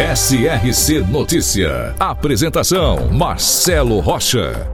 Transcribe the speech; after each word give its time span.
SRC 0.00 1.02
Notícia. 1.10 1.94
Apresentação: 2.00 3.12
Marcelo 3.12 4.00
Rocha. 4.00 4.66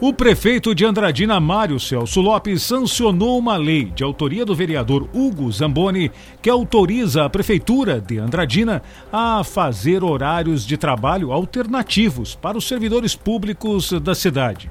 O 0.00 0.12
prefeito 0.12 0.72
de 0.72 0.84
Andradina, 0.84 1.40
Mário 1.40 1.80
Celso 1.80 2.20
Lopes, 2.20 2.62
sancionou 2.62 3.36
uma 3.36 3.56
lei 3.56 3.86
de 3.86 4.04
autoria 4.04 4.46
do 4.46 4.54
vereador 4.54 5.08
Hugo 5.12 5.50
Zamboni 5.50 6.12
que 6.40 6.48
autoriza 6.48 7.24
a 7.24 7.28
prefeitura 7.28 8.00
de 8.00 8.20
Andradina 8.20 8.80
a 9.12 9.42
fazer 9.42 10.04
horários 10.04 10.64
de 10.64 10.76
trabalho 10.76 11.32
alternativos 11.32 12.36
para 12.36 12.56
os 12.56 12.68
servidores 12.68 13.16
públicos 13.16 13.90
da 14.00 14.14
cidade. 14.14 14.70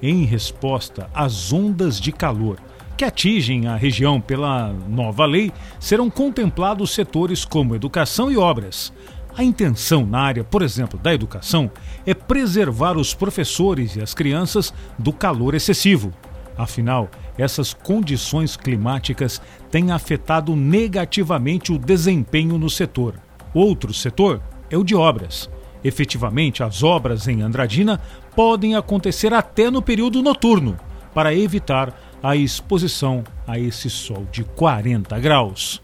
Em 0.00 0.24
resposta 0.24 1.10
às 1.12 1.52
ondas 1.52 2.00
de 2.00 2.12
calor 2.12 2.56
que 2.96 3.04
atingem 3.04 3.66
a 3.66 3.76
região 3.76 4.20
pela 4.20 4.72
nova 4.88 5.26
lei, 5.26 5.52
serão 5.80 6.08
contemplados 6.08 6.92
setores 6.92 7.44
como 7.44 7.74
educação 7.74 8.30
e 8.30 8.36
obras 8.36 8.92
a 9.36 9.42
intenção 9.42 10.06
na 10.06 10.20
área, 10.20 10.44
por 10.44 10.62
exemplo, 10.62 10.98
da 10.98 11.12
educação, 11.12 11.70
é 12.06 12.14
preservar 12.14 12.96
os 12.96 13.14
professores 13.14 13.96
e 13.96 14.00
as 14.00 14.14
crianças 14.14 14.72
do 14.98 15.12
calor 15.12 15.54
excessivo. 15.54 16.12
Afinal, 16.56 17.10
essas 17.36 17.74
condições 17.74 18.56
climáticas 18.56 19.42
têm 19.70 19.90
afetado 19.90 20.54
negativamente 20.54 21.72
o 21.72 21.78
desempenho 21.78 22.56
no 22.58 22.70
setor. 22.70 23.14
Outro 23.52 23.92
setor 23.92 24.40
é 24.70 24.78
o 24.78 24.84
de 24.84 24.94
obras. 24.94 25.50
Efetivamente, 25.82 26.62
as 26.62 26.82
obras 26.82 27.26
em 27.26 27.42
Andradina 27.42 28.00
podem 28.34 28.76
acontecer 28.76 29.34
até 29.34 29.70
no 29.70 29.82
período 29.82 30.22
noturno, 30.22 30.76
para 31.12 31.34
evitar 31.34 31.92
a 32.22 32.34
exposição 32.34 33.22
a 33.46 33.58
esse 33.58 33.90
sol 33.90 34.26
de 34.32 34.44
40 34.44 35.18
graus. 35.18 35.82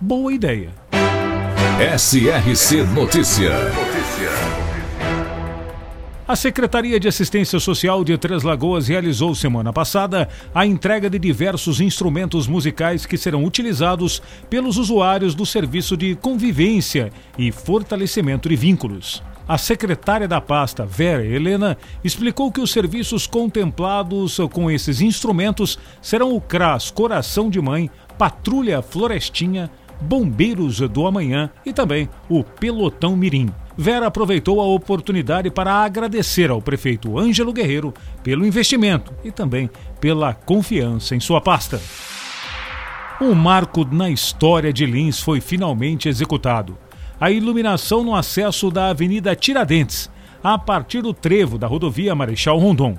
Boa 0.00 0.32
ideia! 0.32 0.81
SRC 1.80 2.84
Notícia. 2.94 3.50
A 6.28 6.36
Secretaria 6.36 7.00
de 7.00 7.08
Assistência 7.08 7.58
Social 7.58 8.04
de 8.04 8.16
Três 8.18 8.42
Lagoas 8.42 8.88
realizou 8.88 9.34
semana 9.34 9.72
passada 9.72 10.28
a 10.54 10.66
entrega 10.66 11.08
de 11.08 11.18
diversos 11.18 11.80
instrumentos 11.80 12.46
musicais 12.46 13.06
que 13.06 13.16
serão 13.16 13.42
utilizados 13.42 14.22
pelos 14.50 14.76
usuários 14.76 15.34
do 15.34 15.46
serviço 15.46 15.96
de 15.96 16.14
convivência 16.14 17.10
e 17.38 17.50
fortalecimento 17.50 18.50
de 18.50 18.54
vínculos. 18.54 19.22
A 19.48 19.58
secretária 19.58 20.28
da 20.28 20.40
pasta, 20.40 20.86
Vera 20.86 21.24
Helena, 21.24 21.76
explicou 22.04 22.52
que 22.52 22.60
os 22.60 22.70
serviços 22.70 23.26
contemplados 23.26 24.38
com 24.52 24.70
esses 24.70 25.00
instrumentos 25.00 25.78
serão 26.00 26.36
o 26.36 26.40
CRAS 26.40 26.90
Coração 26.90 27.50
de 27.50 27.60
Mãe, 27.60 27.90
Patrulha 28.16 28.82
Florestinha, 28.82 29.70
Bombeiros 30.02 30.80
do 30.80 31.06
Amanhã 31.06 31.50
e 31.64 31.72
também 31.72 32.08
o 32.28 32.42
Pelotão 32.42 33.16
Mirim. 33.16 33.48
Vera 33.76 34.06
aproveitou 34.06 34.60
a 34.60 34.66
oportunidade 34.66 35.50
para 35.50 35.72
agradecer 35.72 36.50
ao 36.50 36.60
prefeito 36.60 37.18
Ângelo 37.18 37.52
Guerreiro 37.52 37.94
pelo 38.22 38.44
investimento 38.44 39.12
e 39.24 39.30
também 39.30 39.70
pela 40.00 40.34
confiança 40.34 41.14
em 41.16 41.20
sua 41.20 41.40
pasta. 41.40 41.80
Um 43.20 43.34
marco 43.34 43.84
na 43.84 44.10
história 44.10 44.72
de 44.72 44.84
Lins 44.84 45.20
foi 45.20 45.40
finalmente 45.40 46.08
executado. 46.08 46.76
A 47.20 47.30
iluminação 47.30 48.02
no 48.02 48.14
acesso 48.14 48.70
da 48.70 48.88
Avenida 48.88 49.34
Tiradentes, 49.36 50.10
a 50.42 50.58
partir 50.58 51.02
do 51.02 51.14
trevo 51.14 51.56
da 51.56 51.68
rodovia 51.68 52.14
Marechal 52.14 52.58
Rondon. 52.58 52.98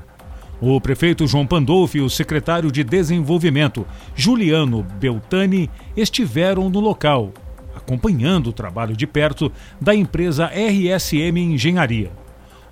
O 0.61 0.79
prefeito 0.79 1.27
João 1.27 1.45
Pandolfi 1.45 1.97
e 1.97 2.01
o 2.01 2.09
secretário 2.09 2.71
de 2.71 2.83
Desenvolvimento, 2.83 3.85
Juliano 4.15 4.83
Beltani, 4.99 5.69
estiveram 5.95 6.69
no 6.69 6.79
local, 6.79 7.33
acompanhando 7.75 8.47
o 8.47 8.53
trabalho 8.53 8.95
de 8.95 9.05
perto 9.05 9.51
da 9.81 9.93
empresa 9.93 10.47
RSM 10.47 11.37
Engenharia. 11.37 12.11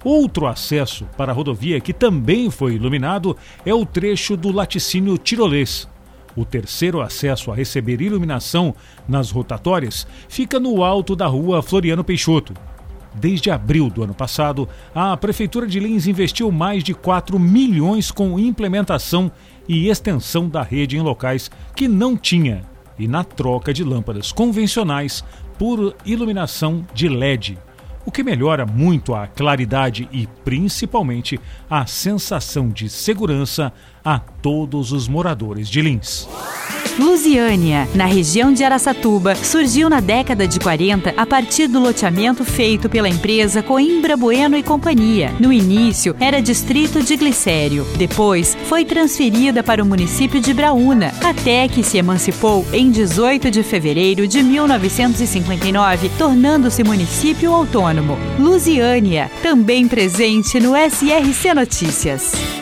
Outro 0.03 0.47
acesso 0.47 1.05
para 1.17 1.31
a 1.31 1.35
rodovia 1.35 1.79
que 1.79 1.93
também 1.93 2.49
foi 2.49 2.75
iluminado 2.75 3.35
é 3.65 3.73
o 3.73 3.85
trecho 3.85 4.35
do 4.35 4.51
laticínio 4.51 5.17
tirolês. 5.17 5.87
O 6.35 6.45
terceiro 6.45 7.01
acesso 7.01 7.51
a 7.51 7.55
receber 7.55 8.01
iluminação 8.01 8.73
nas 9.07 9.31
rotatórias 9.31 10.07
fica 10.29 10.59
no 10.59 10.83
alto 10.83 11.15
da 11.15 11.27
rua 11.27 11.61
Floriano 11.61 12.03
Peixoto. 12.03 12.53
Desde 13.13 13.51
abril 13.51 13.89
do 13.89 14.03
ano 14.03 14.13
passado, 14.13 14.67
a 14.95 15.15
Prefeitura 15.17 15.67
de 15.67 15.79
Lins 15.79 16.07
investiu 16.07 16.51
mais 16.51 16.83
de 16.83 16.93
4 16.93 17.37
milhões 17.37 18.09
com 18.11 18.39
implementação 18.39 19.31
e 19.67 19.89
extensão 19.89 20.47
da 20.47 20.61
rede 20.63 20.97
em 20.97 21.01
locais 21.01 21.51
que 21.75 21.87
não 21.87 22.15
tinha 22.15 22.63
e 22.97 23.07
na 23.07 23.23
troca 23.23 23.73
de 23.73 23.83
lâmpadas 23.83 24.31
convencionais 24.31 25.23
por 25.57 25.95
iluminação 26.05 26.85
de 26.93 27.09
LED, 27.09 27.57
o 28.05 28.11
que 28.11 28.23
melhora 28.23 28.65
muito 28.65 29.13
a 29.13 29.27
claridade 29.27 30.07
e 30.11 30.27
principalmente 30.43 31.39
a 31.69 31.85
sensação 31.85 32.69
de 32.69 32.89
segurança 32.89 33.73
a 34.03 34.19
todos 34.19 34.91
os 34.91 35.07
moradores 35.07 35.69
de 35.69 35.81
Lins. 35.81 36.27
Lusiânia, 36.99 37.87
na 37.95 38.05
região 38.05 38.51
de 38.51 38.63
Araçatuba, 38.63 39.35
surgiu 39.35 39.89
na 39.89 39.99
década 39.99 40.47
de 40.47 40.59
40 40.59 41.13
a 41.15 41.25
partir 41.25 41.67
do 41.67 41.79
loteamento 41.79 42.43
feito 42.43 42.89
pela 42.89 43.07
empresa 43.07 43.63
Coimbra 43.63 44.17
Bueno 44.17 44.57
e 44.57 44.63
Companhia. 44.63 45.33
No 45.39 45.53
início, 45.53 46.15
era 46.19 46.41
distrito 46.41 47.01
de 47.01 47.15
Glicério. 47.15 47.85
Depois, 47.97 48.57
foi 48.65 48.83
transferida 48.83 49.63
para 49.63 49.81
o 49.81 49.85
município 49.85 50.39
de 50.39 50.53
Braúna, 50.53 51.13
até 51.23 51.67
que 51.67 51.83
se 51.83 51.97
emancipou 51.97 52.65
em 52.73 52.91
18 52.91 53.49
de 53.49 53.63
fevereiro 53.63 54.27
de 54.27 54.43
1959, 54.43 56.11
tornando-se 56.17 56.83
município 56.83 57.53
autônomo. 57.53 58.17
Lusiânia, 58.37 59.31
também 59.41 59.87
presente 59.87 60.59
no 60.59 60.73
SRC 60.75 61.53
Notícias. 61.53 62.60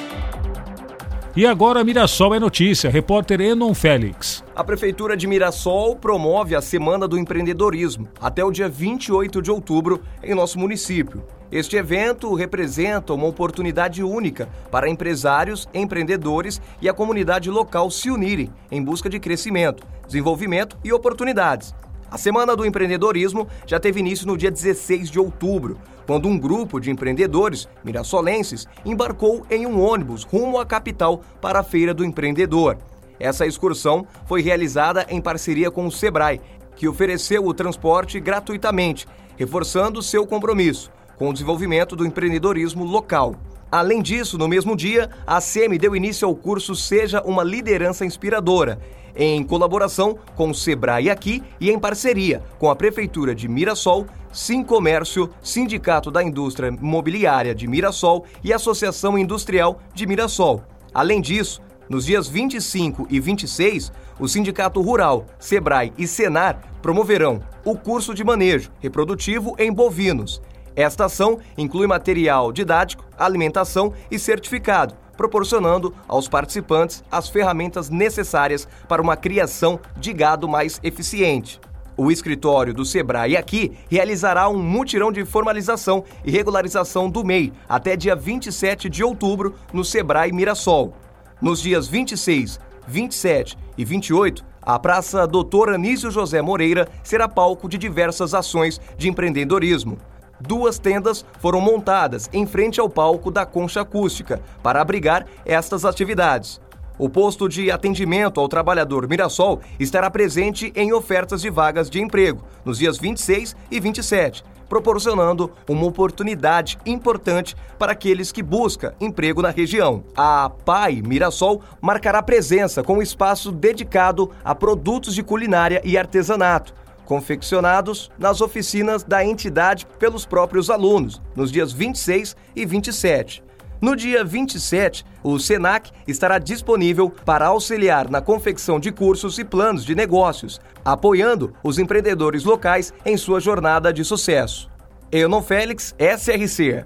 E 1.36 1.46
agora 1.46 1.84
Mirassol 1.84 2.34
é 2.34 2.40
notícia. 2.40 2.90
Repórter 2.90 3.40
Enon 3.40 3.74
Félix. 3.76 4.44
A 4.56 4.64
Prefeitura 4.64 5.16
de 5.16 5.28
Mirassol 5.28 5.96
promove 5.96 6.56
a 6.56 6.62
Semana 6.62 7.08
do 7.08 7.20
Empreendedorismo 7.20 8.10
até 8.20 8.44
o 8.44 8.52
dia 8.52 8.68
28 8.68 9.40
de 9.40 9.52
outubro 9.52 10.02
em 10.24 10.34
nosso 10.34 10.58
município. 10.58 11.24
Este 11.52 11.76
evento 11.76 12.34
representa 12.34 13.14
uma 13.14 13.28
oportunidade 13.28 14.04
única 14.04 14.50
para 14.72 14.90
empresários, 14.90 15.70
empreendedores 15.72 16.60
e 16.82 16.90
a 16.90 16.94
comunidade 16.94 17.50
local 17.50 17.92
se 17.92 18.10
unirem 18.10 18.50
em 18.72 18.84
busca 18.84 19.08
de 19.08 19.20
crescimento, 19.20 19.86
desenvolvimento 20.08 20.78
e 20.84 20.92
oportunidades. 20.92 21.76
A 22.10 22.18
Semana 22.18 22.56
do 22.56 22.66
Empreendedorismo 22.66 23.48
já 23.68 23.80
teve 23.80 24.00
início 24.00 24.26
no 24.26 24.36
dia 24.36 24.50
16 24.50 25.12
de 25.12 25.20
outubro, 25.20 25.78
quando 26.09 26.28
um 26.28 26.40
grupo 26.40 26.80
de 26.80 26.90
empreendedores 26.90 27.70
mirassolenses 27.84 28.68
embarcou 28.84 29.46
em 29.47 29.68
um 29.68 29.80
ônibus 29.80 30.24
rumo 30.24 30.58
à 30.58 30.66
capital 30.66 31.22
para 31.40 31.59
a 31.59 31.64
Feira 31.64 31.94
do 31.94 32.03
Empreendedor. 32.03 32.80
Essa 33.20 33.46
excursão 33.46 34.08
foi 34.25 34.42
realizada 34.42 35.06
em 35.08 35.22
parceria 35.22 35.69
com 35.69 35.86
o 35.86 35.92
Sebrae, 35.92 36.42
que 36.75 36.88
ofereceu 36.88 37.46
o 37.46 37.54
transporte 37.54 38.19
gratuitamente, 38.19 39.07
reforçando 39.38 40.01
seu 40.01 40.25
compromisso 40.25 40.92
com 41.16 41.30
o 41.30 41.34
desenvolvimento 41.34 41.95
do 41.95 42.07
empreendedorismo 42.07 42.84
local. 42.84 43.36
Além 43.72 44.01
disso, 44.01 44.36
no 44.36 44.48
mesmo 44.48 44.75
dia, 44.75 45.12
a 45.28 45.39
SEMI 45.39 45.78
deu 45.78 45.95
início 45.95 46.28
ao 46.28 46.36
curso 46.36 46.75
Seja 46.75 47.22
uma 47.22 47.44
Liderança 47.44 48.04
Inspiradora, 48.04 48.80
em 49.16 49.44
colaboração 49.44 50.18
com 50.36 50.50
o 50.50 50.56
Sebrae 50.56 51.10
aqui 51.10 51.44
e 51.60 51.70
em 51.70 51.80
parceria 51.80 52.44
com 52.58 52.70
a 52.70 52.76
Prefeitura 52.76 53.34
de 53.34 53.48
Mirassol, 53.48 54.06
Sim 54.32 54.64
Comércio, 54.64 55.30
Sindicato 55.42 56.12
da 56.12 56.24
Indústria 56.24 56.68
Imobiliária 56.68 57.56
de 57.56 57.68
Mirassol 57.68 58.26
e 58.44 58.54
Associação 58.54 59.18
Industrial 59.18 59.80
de 59.94 60.06
Mirassol. 60.06 60.64
Além 60.94 61.22
disso, 61.22 61.62
nos 61.90 62.06
dias 62.06 62.28
25 62.28 63.08
e 63.10 63.20
26, 63.20 63.92
o 64.20 64.28
Sindicato 64.28 64.82
Rural, 64.82 65.26
Sebrae 65.40 65.92
e 65.98 66.06
Senar 66.06 66.62
promoverão 66.82 67.42
o 67.66 67.76
curso 67.76 68.14
de 68.14 68.24
manejo 68.24 68.72
reprodutivo 68.80 69.56
em 69.58 69.74
bovinos. 69.74 70.42
Esta 70.76 71.06
ação 71.06 71.40
inclui 71.58 71.88
material 71.88 72.52
didático, 72.52 73.04
alimentação 73.18 73.94
e 74.10 74.20
certificado, 74.20 74.96
proporcionando 75.19 75.94
aos 76.07 76.30
participantes 76.30 77.04
as 77.12 77.27
ferramentas 77.27 77.89
necessárias 77.89 78.66
para 78.88 79.01
uma 79.01 79.18
criação 79.18 79.77
de 79.98 80.13
gado 80.13 80.48
mais 80.48 80.80
eficiente. 80.81 81.60
O 81.98 82.10
escritório 82.10 82.74
do 82.74 82.86
Sebrae 82.86 83.36
aqui 83.36 83.77
realizará 83.89 84.48
um 84.48 84.57
mutirão 84.57 85.12
de 85.12 85.25
formalização 85.25 86.06
e 86.24 86.31
regularização 86.31 87.10
do 87.10 87.21
MEI 87.25 87.51
até 87.68 87.98
dia 87.98 88.16
27 88.16 88.88
de 88.88 89.04
outubro 89.04 89.56
no 89.74 89.83
Sebrae 89.83 90.31
Mirassol. 90.31 90.94
Nos 91.42 91.62
dias 91.62 91.86
26, 91.86 92.57
27 92.88 93.57
e 93.77 93.83
28, 93.83 94.45
a 94.62 94.80
Praça 94.80 95.27
Doutor 95.27 95.68
Anísio 95.68 96.10
José 96.10 96.42
Moreira 96.42 96.88
será 97.04 97.27
palco 97.27 97.68
de 97.68 97.77
diversas 97.77 98.33
ações 98.33 98.80
de 98.98 99.10
empreendedorismo. 99.10 99.98
Duas 100.39 100.80
tendas 100.80 101.25
foram 101.39 101.59
montadas 101.59 102.30
em 102.31 102.45
frente 102.45 102.80
ao 102.80 102.89
palco 102.89 103.30
da 103.30 103.45
Concha 103.45 103.81
Acústica 103.81 104.41
para 104.63 104.81
abrigar 104.81 105.25
estas 105.45 105.83
atividades. 105.83 106.62
O 106.97 107.09
posto 107.09 107.47
de 107.47 107.71
atendimento 107.71 108.39
ao 108.39 108.47
trabalhador 108.47 109.07
Mirassol 109.07 109.62
estará 109.80 110.09
presente 110.09 110.71
em 110.75 110.91
ofertas 110.94 111.41
de 111.41 111.50
vagas 111.50 111.89
de 111.89 112.01
emprego 112.01 112.44
nos 112.65 112.77
dias 112.77 112.97
26 112.97 113.56
e 113.71 113.80
27, 113.80 114.44
proporcionando 114.68 115.51
uma 115.68 115.86
oportunidade 115.86 116.77
importante 116.86 117.56
para 117.77 117.94
aqueles 117.94 118.31
que 118.31 118.44
buscam 118.44 118.94
emprego 119.00 119.41
na 119.41 119.50
região. 119.50 120.03
A 120.15 120.50
PAI 120.50 121.01
Mirassol 121.01 121.62
marcará 121.81 122.21
presença 122.21 122.83
com 122.83 122.95
um 122.95 123.01
espaço 123.01 123.51
dedicado 123.51 124.30
a 124.44 124.53
produtos 124.53 125.15
de 125.15 125.24
culinária 125.24 125.81
e 125.86 125.97
artesanato, 125.97 126.74
confeccionados 127.10 128.12
nas 128.20 128.40
oficinas 128.40 129.04
da 129.04 129.26
entidade 129.26 129.88
pelos 129.98 130.28
próprios 130.28 130.70
alunos, 130.70 131.20
nos 131.36 131.52
dias 131.52 131.74
26 131.74 132.36
e 132.56 132.66
27. 132.68 133.44
No 133.82 133.96
dia 133.96 134.24
27, 134.24 135.04
o 135.24 135.40
SENAC 135.40 135.90
estará 136.08 136.38
disponível 136.38 137.10
para 137.10 137.48
auxiliar 137.48 138.12
na 138.12 138.22
confecção 138.22 138.80
de 138.80 138.92
cursos 138.92 139.40
e 139.40 139.44
planos 139.44 139.84
de 139.84 139.96
negócios, 139.96 140.62
apoiando 140.86 141.52
os 141.64 141.80
empreendedores 141.80 142.44
locais 142.44 142.94
em 143.04 143.18
sua 143.18 143.40
jornada 143.40 143.92
de 143.92 144.06
sucesso. 144.06 144.70
Eunon 145.12 145.42
Félix, 145.42 145.96
SRC. 145.98 146.86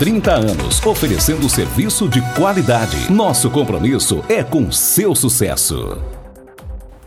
30 0.01 0.31
anos, 0.31 0.83
oferecendo 0.83 1.47
serviço 1.47 2.09
de 2.09 2.23
qualidade. 2.33 3.11
Nosso 3.13 3.51
compromisso 3.51 4.23
é 4.27 4.43
com 4.43 4.71
seu 4.71 5.13
sucesso. 5.13 5.95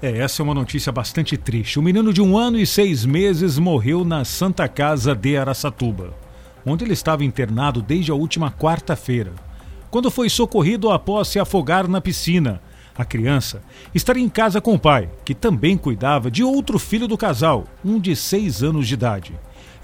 É, 0.01 0.19
essa 0.19 0.41
é 0.41 0.45
uma 0.45 0.55
notícia 0.55 0.93
bastante 0.93 1.37
triste. 1.37 1.77
Um 1.77 1.83
menino 1.83 2.13
de 2.13 2.23
um 2.23 2.39
ano 2.39 2.57
e 2.57 2.65
seis 2.65 3.05
meses 3.05 3.59
morreu 3.59 4.05
na 4.05 4.25
Santa 4.25 4.69
Casa 4.69 5.13
de 5.13 5.37
Araçatuba, 5.37 6.15
onde 6.65 6.85
ele 6.85 6.93
estava 6.93 7.25
internado 7.25 7.83
desde 7.83 8.13
a 8.13 8.15
última 8.15 8.53
quarta-feira, 8.53 9.33
quando 9.91 10.09
foi 10.09 10.29
socorrido 10.29 10.89
após 10.93 11.27
se 11.27 11.41
afogar 11.41 11.89
na 11.89 12.01
piscina. 12.01 12.63
A 12.97 13.05
criança 13.05 13.61
estaria 13.93 14.23
em 14.23 14.29
casa 14.29 14.61
com 14.61 14.73
o 14.73 14.79
pai, 14.79 15.11
que 15.25 15.35
também 15.35 15.77
cuidava 15.77 16.31
de 16.31 16.45
outro 16.45 16.79
filho 16.79 17.09
do 17.09 17.19
casal, 17.19 17.65
um 17.85 17.99
de 17.99 18.15
seis 18.15 18.63
anos 18.63 18.87
de 18.87 18.95
idade. 18.95 19.35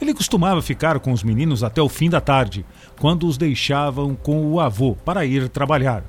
Ele 0.01 0.15
costumava 0.15 0.63
ficar 0.63 0.99
com 0.99 1.13
os 1.13 1.23
meninos 1.23 1.63
até 1.63 1.83
o 1.83 1.89
fim 1.89 2.09
da 2.09 2.21
tarde, 2.21 2.65
quando 2.99 3.27
os 3.27 3.37
deixavam 3.37 4.15
com 4.15 4.47
o 4.47 4.59
avô 4.59 4.97
para 5.05 5.27
ir 5.27 5.49
trabalhar. 5.49 6.03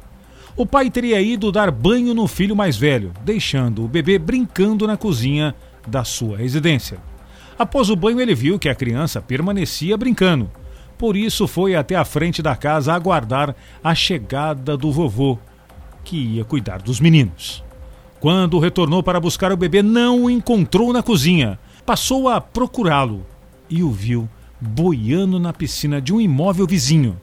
O 0.56 0.66
pai 0.66 0.90
teria 0.90 1.22
ido 1.22 1.52
dar 1.52 1.70
banho 1.72 2.14
no 2.14 2.28
filho 2.28 2.56
mais 2.56 2.78
velho, 2.78 3.12
deixando 3.24 3.84
o 3.84 3.88
bebê 3.88 4.18
brincando 4.18 4.88
na 4.88 4.96
cozinha 4.96 5.54
da 5.86 6.06
sua 6.06 6.38
residência. 6.38 7.00
Após 7.60 7.90
o 7.90 7.96
banho, 7.96 8.22
ele 8.22 8.34
viu 8.34 8.58
que 8.58 8.70
a 8.70 8.76
criança 8.76 9.22
permanecia 9.22 9.98
brincando. 9.98 10.50
Por 10.98 11.18
isso, 11.18 11.48
foi 11.48 11.76
até 11.76 11.96
a 11.96 12.06
frente 12.06 12.42
da 12.42 12.56
casa 12.56 12.94
aguardar 12.94 13.56
a 13.84 13.94
chegada 13.94 14.78
do 14.78 14.92
vovô, 14.92 15.38
que 16.04 16.16
ia 16.16 16.46
cuidar 16.46 16.82
dos 16.82 17.00
meninos. 17.00 17.64
Quando 18.20 18.60
retornou 18.60 19.04
para 19.04 19.20
buscar 19.20 19.52
o 19.52 19.58
bebê, 19.58 19.82
não 19.82 20.24
o 20.24 20.30
encontrou 20.30 20.94
na 20.94 21.04
cozinha. 21.04 21.60
Passou 21.86 22.30
a 22.30 22.40
procurá-lo 22.40 23.26
e 23.72 23.82
o 23.82 23.90
viu 23.90 24.30
boiando 24.62 25.40
na 25.40 25.52
piscina 25.52 26.00
de 26.00 26.14
um 26.14 26.22
imóvel 26.22 26.68
vizinho. 26.68 27.20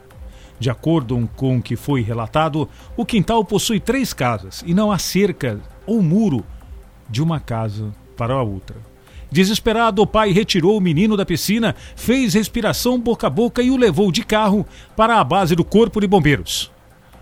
De 0.58 0.68
acordo 0.68 1.30
com 1.36 1.58
o 1.58 1.62
que 1.62 1.76
foi 1.76 2.02
relatado, 2.02 2.68
o 2.96 3.04
quintal 3.04 3.44
possui 3.44 3.78
três 3.78 4.12
casas 4.12 4.64
e 4.66 4.74
não 4.74 4.90
há 4.90 4.98
cerca 4.98 5.60
ou 5.86 6.02
muro 6.02 6.44
de 7.08 7.22
uma 7.22 7.38
casa 7.38 7.94
para 8.16 8.34
a 8.34 8.42
outra. 8.42 8.76
Desesperado, 9.30 10.02
o 10.02 10.06
pai 10.06 10.32
retirou 10.32 10.76
o 10.76 10.80
menino 10.80 11.16
da 11.16 11.24
piscina, 11.24 11.76
fez 11.94 12.34
respiração 12.34 12.98
boca 12.98 13.28
a 13.28 13.30
boca 13.30 13.62
e 13.62 13.70
o 13.70 13.76
levou 13.76 14.10
de 14.10 14.24
carro 14.24 14.66
para 14.96 15.20
a 15.20 15.24
base 15.24 15.54
do 15.54 15.62
Corpo 15.62 16.00
de 16.00 16.08
Bombeiros. 16.08 16.72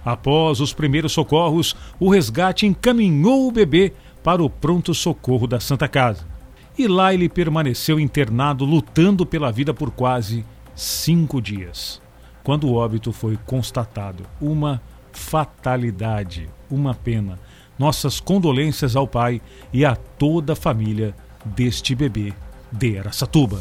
Após 0.05 0.61
os 0.61 0.73
primeiros 0.73 1.12
socorros, 1.12 1.76
o 1.99 2.08
resgate 2.08 2.64
encaminhou 2.64 3.49
o 3.49 3.52
bebê 3.52 3.93
para 4.23 4.43
o 4.43 4.49
pronto-socorro 4.49 5.49
da 5.49 5.58
Santa 5.58 5.88
Casa 5.88 6.36
e 6.78 6.87
lá 6.87 7.14
ele 7.14 7.28
permaneceu 7.28 7.99
internado 7.99 8.64
lutando 8.64 9.25
pela 9.25 9.50
vida 9.50 9.73
por 9.73 9.90
quase 9.90 10.44
cinco 10.75 11.40
dias. 11.40 12.00
Quando 12.43 12.69
o 12.69 12.75
óbito 12.75 13.12
foi 13.12 13.38
constatado, 13.46 14.25
uma 14.40 14.81
fatalidade, 15.12 16.49
uma 16.70 16.94
pena. 16.94 17.38
Nossas 17.78 18.20
condolências 18.20 18.94
ao 18.94 19.06
pai 19.06 19.40
e 19.73 19.84
a 19.84 19.96
toda 19.96 20.52
a 20.52 20.56
família 20.56 21.14
deste 21.44 21.94
bebê 21.94 22.32
de 22.70 22.99
Aracatuba. 22.99 23.61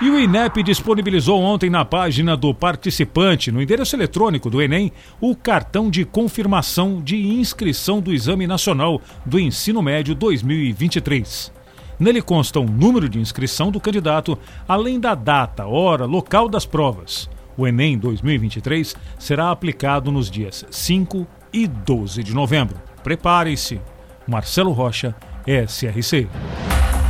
E 0.00 0.08
o 0.08 0.18
INEP 0.18 0.62
disponibilizou 0.62 1.38
ontem 1.38 1.68
na 1.68 1.84
página 1.84 2.34
do 2.34 2.54
participante, 2.54 3.52
no 3.52 3.60
endereço 3.60 3.94
eletrônico 3.94 4.48
do 4.48 4.62
Enem, 4.62 4.90
o 5.20 5.36
cartão 5.36 5.90
de 5.90 6.06
confirmação 6.06 7.02
de 7.02 7.18
inscrição 7.18 8.00
do 8.00 8.10
Exame 8.10 8.46
Nacional 8.46 9.02
do 9.26 9.38
Ensino 9.38 9.82
Médio 9.82 10.14
2023. 10.14 11.59
Nele 12.00 12.22
consta 12.22 12.58
o 12.58 12.64
número 12.64 13.10
de 13.10 13.20
inscrição 13.20 13.70
do 13.70 13.78
candidato, 13.78 14.38
além 14.66 14.98
da 14.98 15.14
data, 15.14 15.66
hora, 15.66 16.06
local 16.06 16.48
das 16.48 16.64
provas. 16.64 17.28
O 17.58 17.66
Enem 17.66 17.98
2023 17.98 18.96
será 19.18 19.50
aplicado 19.50 20.10
nos 20.10 20.30
dias 20.30 20.64
5 20.70 21.26
e 21.52 21.66
12 21.66 22.22
de 22.22 22.34
novembro. 22.34 22.80
Prepare-se. 23.04 23.78
Marcelo 24.26 24.72
Rocha, 24.72 25.14
SRC. 25.46 26.26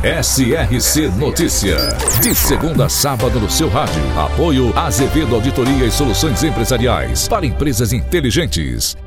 SRC 0.03 1.07
Notícia. 1.17 1.77
De 2.21 2.35
segunda 2.35 2.87
a 2.87 2.89
sábado 2.89 3.39
no 3.39 3.49
seu 3.49 3.69
rádio. 3.69 4.01
Apoio 4.19 4.77
Azevedo 4.77 5.35
Auditoria 5.35 5.85
e 5.85 5.91
Soluções 5.91 6.43
Empresariais 6.43 7.29
para 7.29 7.45
empresas 7.45 7.93
inteligentes. 7.93 8.97